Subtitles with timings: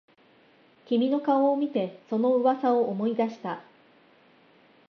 [0.87, 3.61] 君の顔を見てその噂を思い出した